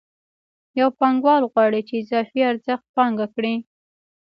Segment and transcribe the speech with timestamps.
[0.79, 3.53] یو پانګوال غواړي چې اضافي ارزښت پانګه کړي